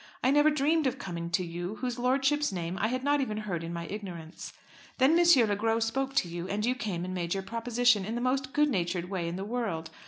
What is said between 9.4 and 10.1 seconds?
world.